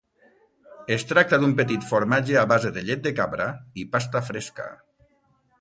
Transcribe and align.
Es 0.95 1.05
tracta 1.11 1.37
d'un 1.43 1.53
petit 1.59 1.85
formatge 1.91 2.39
a 2.45 2.45
base 2.53 2.73
de 2.79 2.85
llet 2.89 3.05
de 3.09 3.15
cabra 3.21 3.47
i 3.85 3.89
pasta 3.97 4.27
fresca. 4.31 4.71